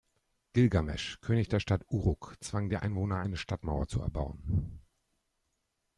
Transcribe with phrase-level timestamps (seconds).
[0.53, 4.79] Gilgamesch, König der Stadt Uruk, zwang die Einwohner, eine Stadtmauer zu erbauen.